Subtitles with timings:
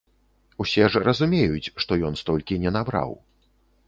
[0.63, 3.11] Усе ж разумеюць, што ён столькі не набраў.